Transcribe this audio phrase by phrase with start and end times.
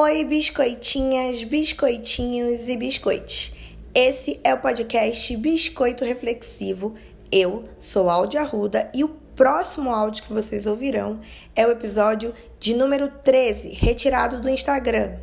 [0.00, 3.52] Oi, biscoitinhas, biscoitinhos e biscoites.
[3.92, 6.94] Esse é o podcast Biscoito Reflexivo.
[7.32, 11.18] Eu sou Áudio Arruda e o próximo áudio que vocês ouvirão
[11.56, 15.18] é o episódio de número 13, retirado do Instagram.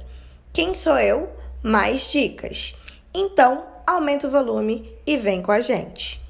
[0.52, 1.30] Quem sou eu?
[1.64, 2.76] Mais dicas.
[3.14, 6.25] Então, aumenta o volume e vem com a gente.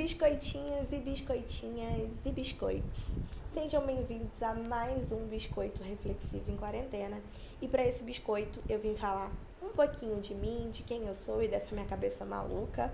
[0.00, 3.06] Biscoitinhos e biscoitinhas e biscoitos.
[3.52, 7.20] Sejam bem-vindos a mais um biscoito reflexivo em quarentena.
[7.60, 9.28] E para esse biscoito eu vim falar
[9.60, 12.92] um pouquinho de mim, de quem eu sou e dessa minha cabeça maluca.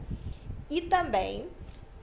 [0.71, 1.47] E também,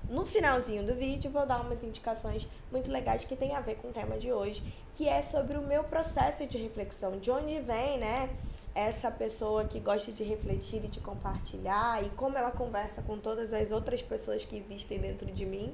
[0.08, 3.88] no finalzinho do vídeo, vou dar umas indicações muito legais que tem a ver com
[3.88, 4.62] o tema de hoje,
[4.94, 8.30] que é sobre o meu processo de reflexão, de onde vem, né?
[8.74, 13.52] Essa pessoa que gosta de refletir e de compartilhar e como ela conversa com todas
[13.52, 15.74] as outras pessoas que existem dentro de mim.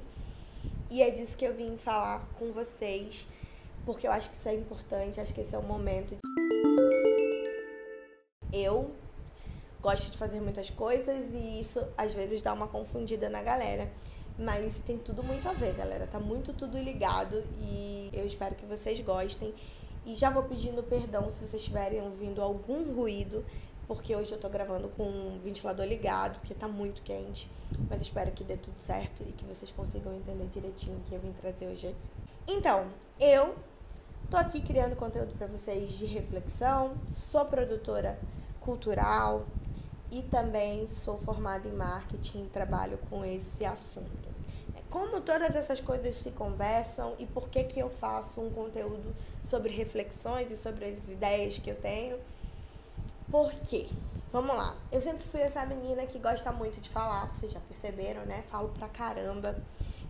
[0.90, 3.26] E é disso que eu vim falar com vocês,
[3.84, 6.16] porque eu acho que isso é importante, acho que esse é o momento.
[8.52, 8.90] Eu
[9.80, 13.90] gosto de fazer muitas coisas e isso às vezes dá uma confundida na galera.
[14.38, 16.06] Mas tem tudo muito a ver, galera.
[16.06, 19.52] Tá muito tudo ligado e eu espero que vocês gostem.
[20.06, 23.44] E já vou pedindo perdão se vocês estiverem ouvindo algum ruído,
[23.86, 27.50] porque hoje eu tô gravando com o ventilador ligado, porque tá muito quente.
[27.88, 31.20] Mas espero que dê tudo certo e que vocês consigam entender direitinho o que eu
[31.20, 32.08] vim trazer hoje aqui.
[32.46, 32.86] Então,
[33.18, 33.54] eu
[34.30, 38.18] tô aqui criando conteúdo para vocês de reflexão, sou produtora
[38.60, 39.46] cultural
[40.10, 44.28] e também sou formada em marketing e trabalho com esse assunto.
[44.90, 49.14] Como todas essas coisas se conversam e por que que eu faço um conteúdo
[49.48, 52.18] sobre reflexões e sobre as ideias que eu tenho.
[53.30, 53.86] Por quê?
[54.30, 54.76] Vamos lá.
[54.92, 58.44] Eu sempre fui essa menina que gosta muito de falar, vocês já perceberam, né?
[58.50, 59.56] Falo pra caramba.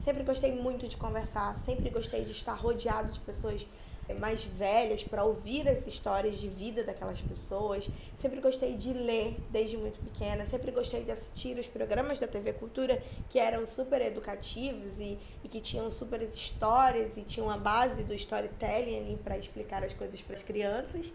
[0.05, 3.67] Sempre gostei muito de conversar, sempre gostei de estar rodeado de pessoas
[4.15, 7.89] mais velhas para ouvir as histórias de vida daquelas pessoas.
[8.19, 12.53] Sempre gostei de ler desde muito pequena, sempre gostei de assistir os programas da TV
[12.53, 18.03] Cultura que eram super educativos e, e que tinham super histórias e tinham a base
[18.03, 21.13] do storytelling ali para explicar as coisas para as crianças.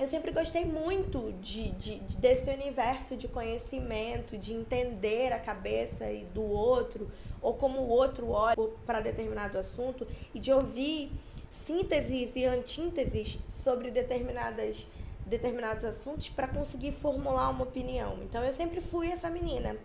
[0.00, 6.06] Eu sempre gostei muito de, de, de, desse universo de conhecimento, de entender a cabeça
[6.32, 7.10] do outro,
[7.42, 11.12] ou como o outro olha para determinado assunto, e de ouvir
[11.50, 14.86] sínteses e antínteses sobre determinadas,
[15.26, 18.18] determinados assuntos para conseguir formular uma opinião.
[18.22, 19.76] Então eu sempre fui essa menina.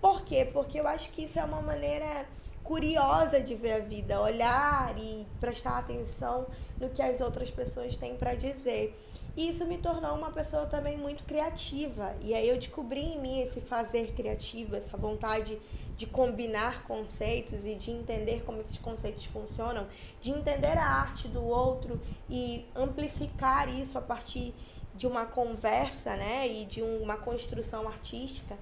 [0.00, 0.48] Por quê?
[0.52, 2.26] Porque eu acho que isso é uma maneira
[2.62, 6.46] curiosa de ver a vida, olhar e prestar atenção
[6.78, 8.94] no que as outras pessoas têm para dizer.
[9.38, 12.12] E isso me tornou uma pessoa também muito criativa.
[12.20, 15.56] E aí eu descobri em mim esse fazer criativo, essa vontade
[15.96, 19.86] de combinar conceitos e de entender como esses conceitos funcionam,
[20.20, 24.52] de entender a arte do outro e amplificar isso a partir
[24.96, 28.58] de uma conversa, né, e de uma construção artística.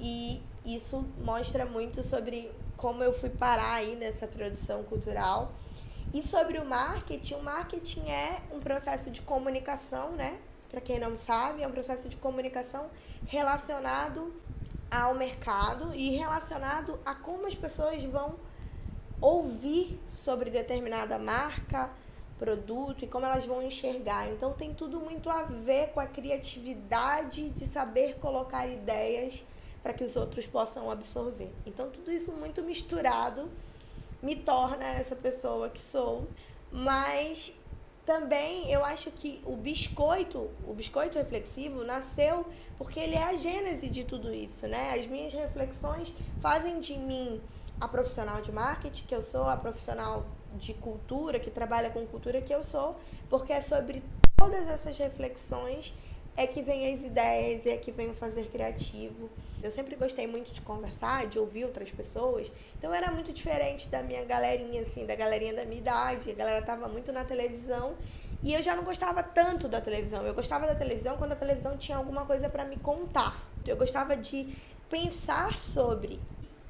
[0.00, 5.52] E isso mostra muito sobre como eu fui parar aí nessa produção cultural.
[6.12, 10.38] E sobre o marketing, o marketing é um processo de comunicação, né?
[10.70, 12.88] Para quem não sabe, é um processo de comunicação
[13.26, 14.32] relacionado
[14.90, 18.36] ao mercado e relacionado a como as pessoas vão
[19.20, 21.90] ouvir sobre determinada marca,
[22.38, 24.30] produto e como elas vão enxergar.
[24.30, 29.44] Então tem tudo muito a ver com a criatividade de saber colocar ideias
[29.82, 31.52] para que os outros possam absorver.
[31.66, 33.50] Então tudo isso muito misturado
[34.22, 36.28] me torna essa pessoa que sou,
[36.70, 37.54] mas
[38.04, 42.46] também eu acho que o biscoito, o biscoito reflexivo nasceu
[42.78, 44.94] porque ele é a gênese de tudo isso, né?
[44.98, 47.40] As minhas reflexões fazem de mim
[47.80, 50.24] a profissional de marketing que eu sou, a profissional
[50.54, 52.96] de cultura que trabalha com cultura que eu sou,
[53.28, 54.02] porque é sobre
[54.36, 55.94] todas essas reflexões
[56.38, 59.28] é que vem as ideias, é que vem o fazer criativo.
[59.60, 62.52] Eu sempre gostei muito de conversar, de ouvir outras pessoas.
[62.78, 66.30] Então era muito diferente da minha galerinha, assim, da galerinha da minha idade.
[66.30, 67.96] A galera tava muito na televisão
[68.40, 70.24] e eu já não gostava tanto da televisão.
[70.24, 73.44] Eu gostava da televisão quando a televisão tinha alguma coisa para me contar.
[73.66, 74.56] Eu gostava de
[74.88, 76.20] pensar sobre.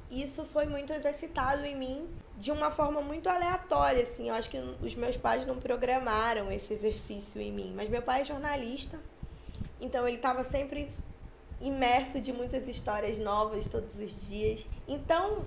[0.09, 2.09] Isso foi muito exercitado em mim
[2.39, 4.29] de uma forma muito aleatória, assim.
[4.29, 7.71] Eu acho que os meus pais não programaram esse exercício em mim.
[7.75, 8.99] Mas meu pai é jornalista,
[9.79, 10.89] então ele estava sempre
[11.61, 14.65] imerso de muitas histórias novas todos os dias.
[14.87, 15.45] Então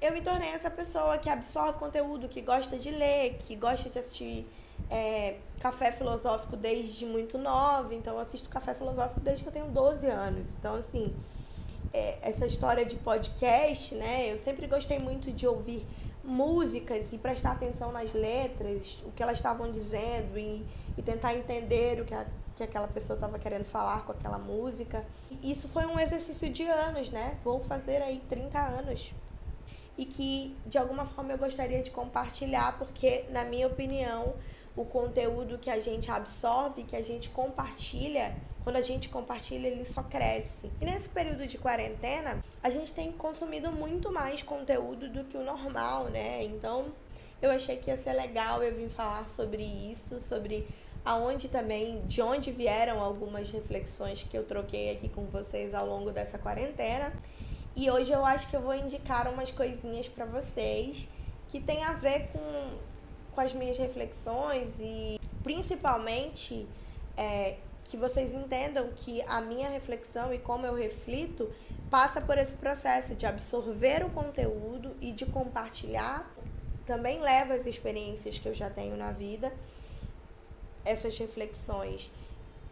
[0.00, 3.98] eu me tornei essa pessoa que absorve conteúdo, que gosta de ler, que gosta de
[3.98, 4.46] assistir
[4.90, 9.66] é, café filosófico desde muito nova, então eu assisto café filosófico desde que eu tenho
[9.66, 10.48] 12 anos.
[10.58, 11.14] Então, assim,
[11.92, 14.32] é, essa história de podcast, né?
[14.32, 15.86] Eu sempre gostei muito de ouvir
[16.24, 20.64] músicas e prestar atenção nas letras, o que elas estavam dizendo e,
[20.96, 22.24] e tentar entender o que, a,
[22.60, 25.04] que aquela pessoa estava querendo falar com aquela música.
[25.42, 27.38] Isso foi um exercício de anos, né?
[27.42, 29.14] Vou fazer aí 30 anos.
[29.96, 34.34] E que de alguma forma eu gostaria de compartilhar, porque, na minha opinião,
[34.76, 39.84] o conteúdo que a gente absorve, que a gente compartilha, quando a gente compartilha, ele
[39.86, 40.70] só cresce.
[40.80, 45.42] E nesse período de quarentena, a gente tem consumido muito mais conteúdo do que o
[45.42, 46.44] normal, né?
[46.44, 46.92] Então,
[47.40, 50.68] eu achei que ia ser legal eu vim falar sobre isso, sobre
[51.04, 56.10] aonde também, de onde vieram algumas reflexões que eu troquei aqui com vocês ao longo
[56.10, 57.12] dessa quarentena.
[57.74, 61.08] E hoje eu acho que eu vou indicar umas coisinhas para vocês
[61.48, 62.90] que tem a ver com
[63.32, 66.66] com as minhas reflexões e principalmente
[67.16, 71.50] é, que vocês entendam que a minha reflexão e como eu reflito
[71.88, 76.30] passa por esse processo de absorver o conteúdo e de compartilhar.
[76.86, 79.52] Também leva as experiências que eu já tenho na vida,
[80.84, 82.10] essas reflexões.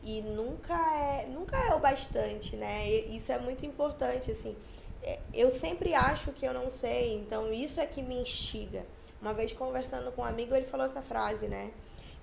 [0.02, 2.88] E nunca é, nunca é o bastante, né?
[2.88, 4.56] Isso é muito importante, assim.
[5.02, 8.84] É, eu sempre acho que eu não sei, então isso é que me instiga.
[9.20, 11.72] Uma vez conversando com um amigo, ele falou essa frase, né?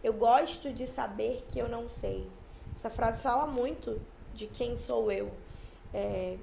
[0.04, 2.28] Eu gosto de saber que eu não sei.
[2.78, 4.02] Essa frase fala muito
[4.34, 5.32] de quem sou eu.
[5.94, 6.38] É,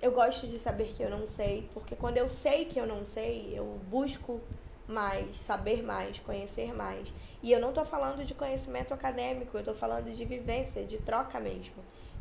[0.00, 3.06] eu gosto de saber que eu não sei, porque quando eu sei que eu não
[3.06, 4.40] sei, eu busco
[4.88, 7.12] mais, saber mais, conhecer mais.
[7.42, 11.38] E eu não estou falando de conhecimento acadêmico, eu estou falando de vivência, de troca
[11.38, 11.76] mesmo.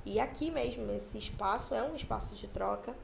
[0.05, 2.95] E aqui mesmo, esse espaço é um espaço de troca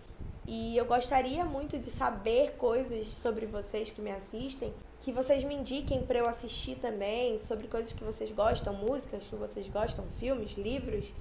[0.46, 5.56] e eu gostaria muito de saber coisas sobre vocês que me assistem, que vocês me
[5.56, 10.52] indiquem para eu assistir também, sobre coisas que vocês gostam, músicas que vocês gostam, filmes,
[10.58, 11.14] livros,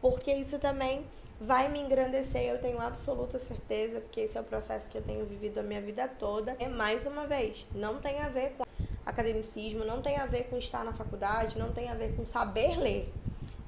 [0.00, 1.04] porque isso também
[1.40, 5.24] vai me engrandecer, eu tenho absoluta certeza, porque esse é o processo que eu tenho
[5.26, 6.56] vivido a minha vida toda.
[6.58, 8.64] É mais uma vez, não tem a ver com
[9.04, 12.78] academicismo, não tem a ver com estar na faculdade, não tem a ver com saber
[12.78, 13.12] ler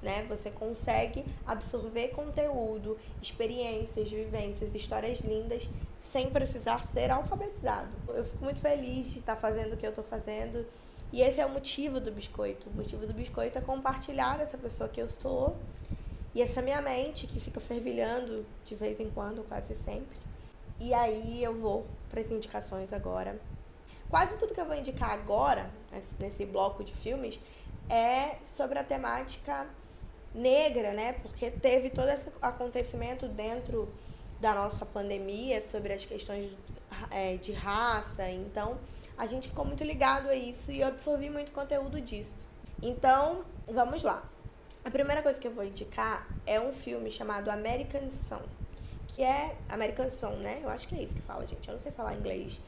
[0.02, 0.24] né?
[0.28, 5.68] Você consegue absorver conteúdo, experiências, vivências, histórias lindas
[6.00, 7.88] sem precisar ser alfabetizado.
[8.08, 10.64] Eu fico muito feliz de estar fazendo o que eu estou fazendo.
[11.12, 12.68] E esse é o motivo do biscoito.
[12.68, 15.56] O motivo do biscoito é compartilhar essa pessoa que eu sou
[16.38, 20.16] e essa minha mente que fica fervilhando de vez em quando, quase sempre.
[20.78, 23.40] E aí eu vou para as indicações agora.
[24.08, 25.68] Quase tudo que eu vou indicar agora,
[26.20, 27.40] nesse bloco de filmes,
[27.90, 29.66] é sobre a temática
[30.32, 31.14] negra, né?
[31.14, 33.92] Porque teve todo esse acontecimento dentro
[34.38, 36.52] da nossa pandemia sobre as questões
[37.10, 38.30] é, de raça.
[38.30, 38.78] Então,
[39.16, 42.46] a gente ficou muito ligado a isso e eu absorvi muito conteúdo disso.
[42.80, 44.22] Então, vamos lá.
[44.88, 48.40] A primeira coisa que eu vou indicar é um filme chamado American Son,
[49.08, 50.60] que é American Son, né?
[50.62, 51.68] Eu acho que é isso que fala, gente.
[51.68, 52.58] Eu não sei falar inglês.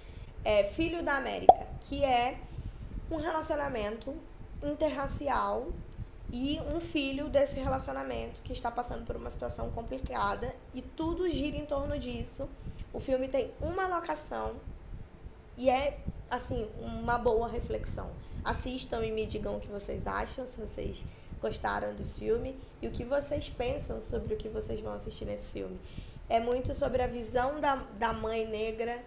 [0.44, 2.38] É Filho da América, que é
[3.10, 4.14] um relacionamento
[4.62, 5.68] interracial
[6.30, 11.56] e um filho desse relacionamento que está passando por uma situação complicada e tudo gira
[11.56, 12.46] em torno disso.
[12.92, 14.56] O filme tem uma locação
[15.56, 15.98] e é
[16.30, 18.10] assim uma boa reflexão.
[18.44, 21.02] Assistam e me digam o que vocês acham, se vocês
[21.40, 25.50] gostaram do filme e o que vocês pensam sobre o que vocês vão assistir nesse
[25.50, 25.78] filme.
[26.28, 29.02] É muito sobre a visão da, da mãe negra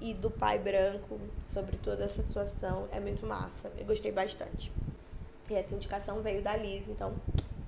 [0.00, 1.18] e do pai branco
[1.52, 2.88] sobre toda essa situação.
[2.92, 3.70] É muito massa.
[3.76, 4.70] Eu gostei bastante.
[5.50, 7.14] E essa indicação veio da Liz, então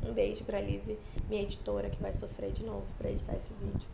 [0.04, 0.83] um beijo pra Liz,
[1.28, 3.88] minha editora, que vai sofrer de novo pra editar esse vídeo.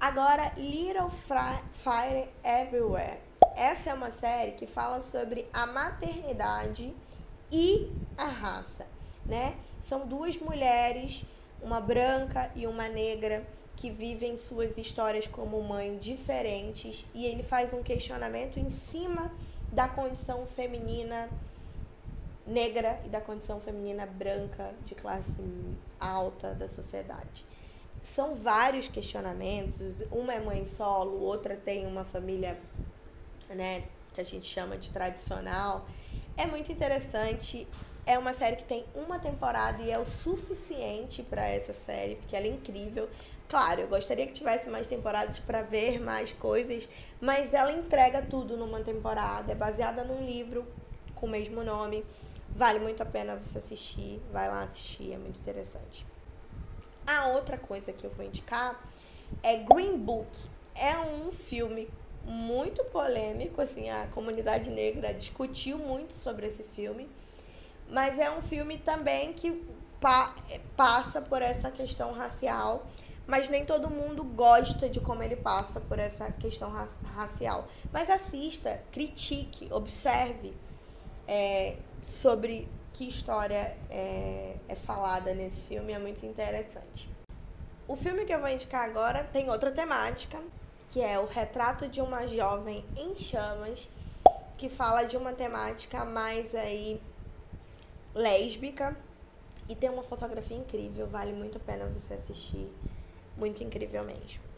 [0.00, 3.18] Agora, Little Fire Everywhere.
[3.56, 6.94] Essa é uma série que fala sobre a maternidade
[7.50, 8.86] e a raça,
[9.26, 9.56] né?
[9.88, 11.24] São duas mulheres,
[11.62, 13.42] uma branca e uma negra,
[13.74, 19.32] que vivem suas histórias como mãe diferentes e ele faz um questionamento em cima
[19.72, 21.30] da condição feminina
[22.46, 25.32] negra e da condição feminina branca de classe
[25.98, 27.46] alta da sociedade.
[28.04, 29.94] São vários questionamentos.
[30.10, 32.60] Uma é mãe solo, outra tem uma família,
[33.48, 35.86] né, que a gente chama de tradicional.
[36.36, 37.66] É muito interessante.
[38.08, 42.34] É uma série que tem uma temporada e é o suficiente para essa série, porque
[42.34, 43.06] ela é incrível.
[43.46, 46.88] Claro, eu gostaria que tivesse mais temporadas para ver mais coisas,
[47.20, 49.52] mas ela entrega tudo numa temporada.
[49.52, 50.66] É baseada num livro
[51.14, 52.02] com o mesmo nome.
[52.48, 54.22] Vale muito a pena você assistir.
[54.32, 56.06] Vai lá assistir, é muito interessante.
[57.06, 58.82] A outra coisa que eu vou indicar
[59.42, 60.30] é Green Book.
[60.74, 61.86] É um filme
[62.24, 67.06] muito polêmico, assim, a comunidade negra discutiu muito sobre esse filme,
[67.90, 69.64] mas é um filme também que
[70.00, 70.34] pa
[70.76, 72.86] passa por essa questão racial,
[73.26, 76.72] mas nem todo mundo gosta de como ele passa por essa questão
[77.14, 77.68] racial.
[77.92, 80.54] Mas assista, critique, observe
[81.26, 87.10] é, sobre que história é, é falada nesse filme, é muito interessante.
[87.86, 90.38] O filme que eu vou indicar agora tem outra temática,
[90.88, 93.88] que é o retrato de uma jovem em chamas,
[94.56, 97.00] que fala de uma temática mais aí
[98.14, 98.96] lésbica
[99.68, 102.72] e tem uma fotografia incrível, vale muito a pena você assistir,
[103.36, 104.48] muito incrível mesmo.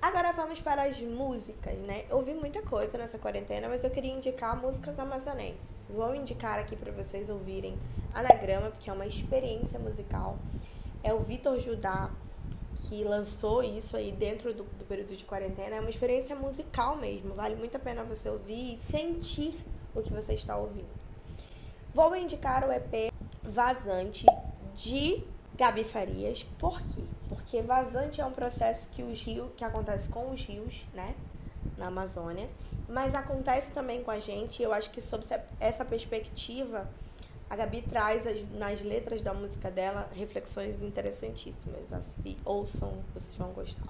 [0.00, 2.04] Agora vamos para as músicas, né?
[2.10, 5.70] Eu ouvi muita coisa nessa quarentena, mas eu queria indicar músicas amazonenses.
[5.88, 7.78] Vou indicar aqui para vocês ouvirem
[8.12, 10.38] Anagrama, porque é uma experiência musical.
[11.04, 12.10] É o Vitor Judá
[12.74, 15.76] que lançou isso aí dentro do, do período de quarentena.
[15.76, 17.34] É uma experiência musical mesmo.
[17.34, 19.54] Vale muito a pena você ouvir e sentir
[19.94, 20.90] o que você está ouvindo.
[21.94, 24.24] Vou indicar o EP Vazante
[24.74, 25.22] de
[25.54, 26.42] Gabi Farias.
[26.58, 27.02] Por quê?
[27.28, 31.14] Porque vazante é um processo que os rios, que acontece com os rios, né,
[31.76, 32.48] na Amazônia,
[32.88, 34.62] mas acontece também com a gente.
[34.62, 35.26] Eu acho que sob
[35.60, 36.88] essa perspectiva,
[37.50, 41.92] a Gabi traz as, nas letras da música dela reflexões interessantíssimas.
[41.92, 43.86] Assim, ouçam, vocês vão gostar.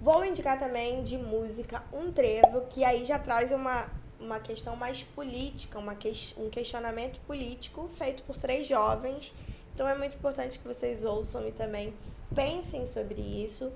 [0.00, 3.86] Vou indicar também de música Um Trevo, que aí já traz uma,
[4.22, 9.34] uma questão mais política, uma que, um questionamento político feito por três jovens
[9.74, 11.94] então é muito importante que vocês ouçam e também
[12.34, 13.72] pensem sobre isso.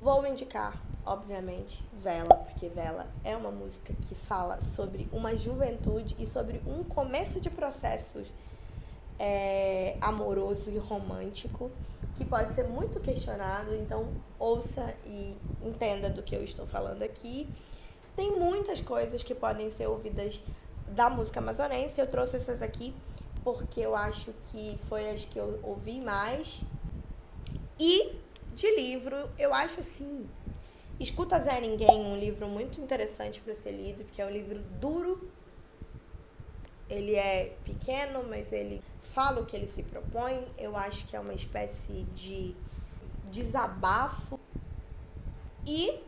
[0.00, 6.26] Vou indicar, obviamente, Vela, porque Vela é uma música que fala sobre uma juventude e
[6.26, 8.24] sobre um começo de processo
[9.18, 11.70] é, amoroso e romântico
[12.16, 13.74] que pode ser muito questionado.
[13.74, 17.48] Então, ouça e entenda do que eu estou falando aqui.
[18.18, 20.42] Tem muitas coisas que podem ser ouvidas
[20.88, 22.00] da música amazonense.
[22.00, 22.92] Eu trouxe essas aqui
[23.44, 26.60] porque eu acho que foi as que eu ouvi mais.
[27.78, 28.16] E
[28.56, 30.28] de livro, eu acho assim,
[30.98, 35.30] Escuta Zé Ninguém, um livro muito interessante para ser lido, porque é um livro duro.
[36.90, 40.44] Ele é pequeno, mas ele fala o que ele se propõe.
[40.58, 42.56] Eu acho que é uma espécie de
[43.30, 44.40] desabafo.
[45.64, 46.00] E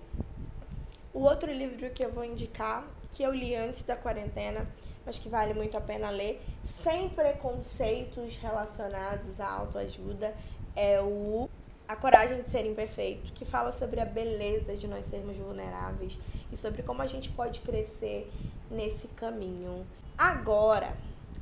[1.13, 4.67] o outro livro que eu vou indicar, que eu li antes da quarentena,
[5.07, 10.35] acho que vale muito a pena ler, sem preconceitos relacionados à autoajuda,
[10.77, 11.49] é o
[11.89, 16.19] A Coragem de Ser Imperfeito, que fala sobre a beleza de nós sermos vulneráveis
[16.53, 18.31] e sobre como a gente pode crescer
[18.71, 19.85] nesse caminho.
[20.17, 20.97] Agora,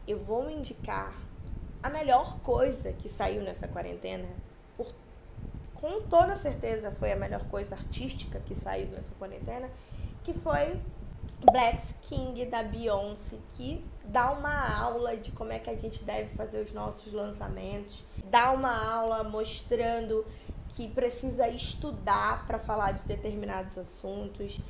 [0.06, 1.12] eu vou indicar
[1.82, 4.28] a melhor coisa que saiu nessa quarentena,
[4.76, 4.94] por,
[5.80, 9.70] com toda certeza foi a melhor coisa artística que saiu nessa quarentena,
[10.24, 10.80] que foi
[11.40, 16.30] Black King da Beyoncé, que dá uma aula de como é que a gente deve
[16.34, 20.26] fazer os nossos lançamentos, dá uma aula mostrando
[20.70, 24.60] que precisa estudar para falar de determinados assuntos,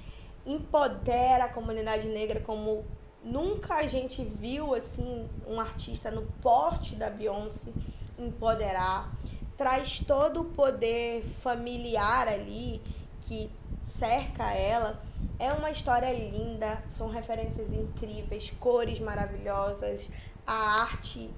[0.44, 2.84] empodera a comunidade negra como
[3.24, 7.72] nunca a gente viu assim um artista no porte da Beyoncé
[8.18, 9.12] empoderar,
[9.58, 12.80] traz todo o poder familiar ali
[13.22, 13.50] que
[13.84, 15.02] cerca ela
[15.38, 20.08] é uma história linda, são referências incríveis, cores maravilhosas,
[20.46, 21.28] a arte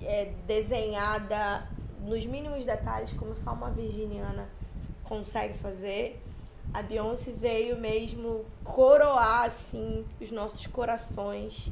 [0.00, 1.68] é desenhada
[2.00, 4.48] nos mínimos detalhes, como só uma virginiana
[5.04, 6.22] consegue fazer.
[6.72, 11.70] A Beyoncé veio mesmo coroar assim os nossos corações,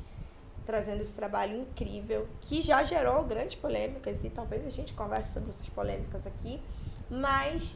[0.69, 5.49] trazendo esse trabalho incrível que já gerou grandes polêmicas e talvez a gente converse sobre
[5.49, 6.63] essas polêmicas aqui,
[7.09, 7.75] mas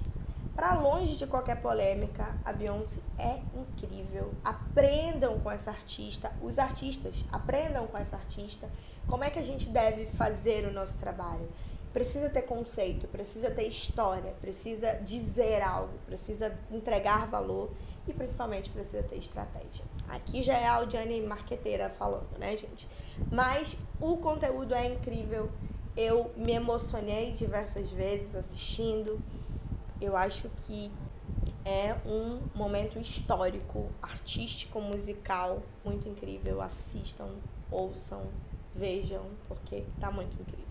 [0.54, 4.34] para longe de qualquer polêmica, a Beyoncé é incrível.
[4.44, 8.68] Aprendam com essa artista, os artistas, aprendam com essa artista
[9.08, 11.48] como é que a gente deve fazer o nosso trabalho.
[11.94, 17.70] Precisa ter conceito, precisa ter história, precisa dizer algo, precisa entregar valor
[18.06, 19.84] e principalmente precisa ter estratégia.
[20.08, 22.88] Aqui já é a Audiane marqueteira falando, né, gente?
[23.30, 25.50] Mas o conteúdo é incrível.
[25.96, 29.20] Eu me emocionei diversas vezes assistindo
[30.02, 30.90] eu acho que
[31.64, 36.60] é um momento histórico, artístico, musical muito incrível.
[36.60, 37.28] Assistam,
[37.70, 38.26] ouçam,
[38.74, 40.61] vejam, porque tá muito incrível.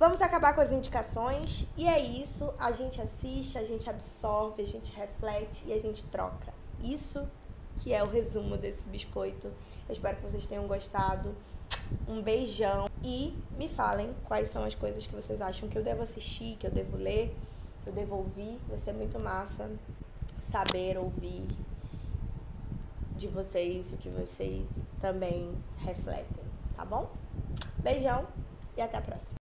[0.00, 2.52] Vamos acabar com as indicações e é isso.
[2.58, 6.54] A gente assiste, a gente absorve, a gente reflete e a gente troca.
[6.82, 7.28] Isso
[7.76, 9.48] que é o resumo desse biscoito.
[9.86, 11.36] Eu espero que vocês tenham gostado.
[12.08, 16.02] Um beijão e me falem quais são as coisas que vocês acham que eu devo
[16.02, 17.36] assistir, que eu devo ler
[17.86, 18.58] eu devolvi.
[18.68, 19.70] Vai ser muito massa
[20.38, 21.46] saber ouvir
[23.16, 24.66] de vocês o que vocês
[25.00, 27.10] também refletem, tá bom?
[27.78, 28.26] Beijão
[28.76, 29.39] e até a próxima.